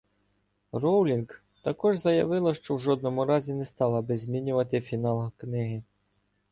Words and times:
Роулінґ 0.71 1.41
також 1.63 1.97
заявила, 1.97 2.53
що 2.53 2.75
в 2.75 2.79
жодному 2.79 3.25
разі 3.25 3.53
не 3.53 3.65
стала 3.65 4.01
би 4.01 4.15
змінювати 4.15 4.81
фінал 4.81 5.31
книги. 5.37 5.83